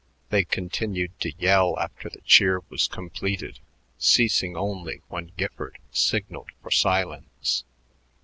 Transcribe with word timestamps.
They 0.31 0.45
continued 0.45 1.19
to 1.19 1.31
yell 1.37 1.77
after 1.77 2.09
the 2.09 2.21
cheer 2.21 2.61
was 2.69 2.87
completed, 2.87 3.59
ceasing 3.99 4.57
only 4.57 5.03
when 5.09 5.27
Gifford 5.37 5.77
signaled 5.91 6.49
for 6.63 6.71
silence. 6.71 7.65